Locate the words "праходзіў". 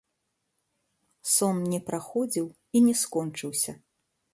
1.91-2.51